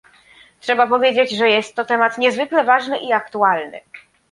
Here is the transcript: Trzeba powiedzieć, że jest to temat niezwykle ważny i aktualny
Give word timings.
Trzeba 0.59 0.87
powiedzieć, 0.87 1.31
że 1.31 1.49
jest 1.49 1.75
to 1.75 1.85
temat 1.85 2.17
niezwykle 2.17 2.63
ważny 2.63 2.97
i 2.99 3.13
aktualny 3.13 3.81